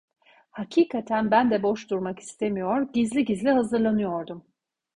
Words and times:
Hakikaten 0.51 1.31
ben 1.31 1.51
de 1.51 1.63
boş 1.63 1.89
durmak 1.89 2.19
istemiyor, 2.19 2.81
gizli 2.93 3.25
gizli 3.25 3.49
hazırlanıyordum. 3.51 4.43